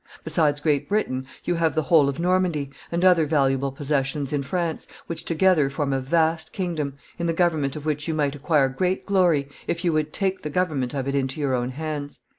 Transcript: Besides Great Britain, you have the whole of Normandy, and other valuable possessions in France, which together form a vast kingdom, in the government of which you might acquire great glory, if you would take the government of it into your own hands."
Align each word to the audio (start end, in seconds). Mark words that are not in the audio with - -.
Besides 0.23 0.59
Great 0.61 0.89
Britain, 0.89 1.27
you 1.43 1.53
have 1.53 1.75
the 1.75 1.83
whole 1.83 2.09
of 2.09 2.19
Normandy, 2.19 2.71
and 2.91 3.05
other 3.05 3.27
valuable 3.27 3.71
possessions 3.71 4.33
in 4.33 4.41
France, 4.41 4.87
which 5.05 5.25
together 5.25 5.69
form 5.69 5.93
a 5.93 5.99
vast 5.99 6.51
kingdom, 6.53 6.95
in 7.19 7.27
the 7.27 7.33
government 7.33 7.75
of 7.75 7.85
which 7.85 8.07
you 8.07 8.15
might 8.15 8.33
acquire 8.33 8.67
great 8.67 9.05
glory, 9.05 9.47
if 9.67 9.85
you 9.85 9.93
would 9.93 10.11
take 10.11 10.41
the 10.41 10.49
government 10.49 10.95
of 10.95 11.07
it 11.07 11.13
into 11.13 11.39
your 11.39 11.53
own 11.53 11.69
hands." 11.69 12.21